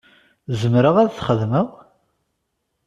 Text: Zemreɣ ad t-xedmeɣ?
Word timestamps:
Zemreɣ 0.59 0.95
ad 0.97 1.09
t-xedmeɣ? 1.11 1.67